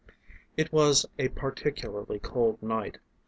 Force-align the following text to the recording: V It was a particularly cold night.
V 0.07 0.13
It 0.57 0.71
was 0.73 1.05
a 1.19 1.27
particularly 1.27 2.17
cold 2.17 2.63
night. 2.63 2.97